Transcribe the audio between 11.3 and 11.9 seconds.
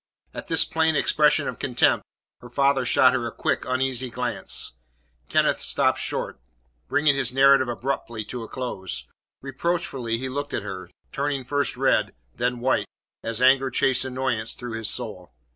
first